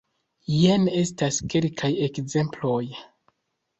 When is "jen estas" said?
0.53-1.37